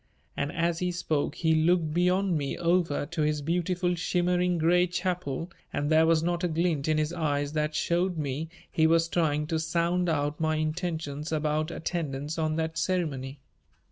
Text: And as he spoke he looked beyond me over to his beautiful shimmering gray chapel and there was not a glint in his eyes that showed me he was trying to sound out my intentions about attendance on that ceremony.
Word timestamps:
And 0.35 0.51
as 0.51 0.79
he 0.79 0.91
spoke 0.91 1.35
he 1.35 1.53
looked 1.53 1.93
beyond 1.93 2.35
me 2.35 2.57
over 2.57 3.05
to 3.05 3.21
his 3.21 3.43
beautiful 3.43 3.93
shimmering 3.93 4.57
gray 4.57 4.87
chapel 4.87 5.51
and 5.71 5.91
there 5.91 6.07
was 6.07 6.23
not 6.23 6.43
a 6.43 6.47
glint 6.47 6.87
in 6.87 6.97
his 6.97 7.13
eyes 7.13 7.53
that 7.53 7.75
showed 7.75 8.17
me 8.17 8.49
he 8.71 8.87
was 8.87 9.07
trying 9.07 9.45
to 9.45 9.59
sound 9.59 10.09
out 10.09 10.39
my 10.39 10.55
intentions 10.55 11.31
about 11.31 11.69
attendance 11.69 12.39
on 12.39 12.55
that 12.55 12.79
ceremony. 12.79 13.37